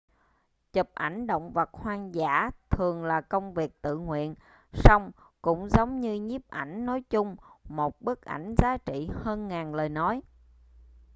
[0.73, 4.35] chụp ảnh động vật hoang dã thường là công việc tự nguyện
[4.73, 7.35] song cũng giống như nhiếp ảnh nói chung
[7.69, 10.21] một bức ảnh giá trị hơn ngàn lời nói